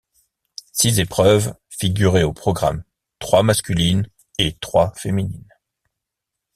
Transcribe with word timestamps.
Six 0.71 0.97
épreuves 0.99 1.53
figuraient 1.69 2.23
au 2.23 2.33
programme, 2.33 2.83
trois 3.19 3.43
masculines 3.43 4.09
et 4.39 4.53
trois 4.57 4.93
féminines. 4.95 5.45